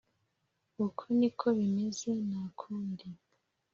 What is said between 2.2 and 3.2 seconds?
nakundi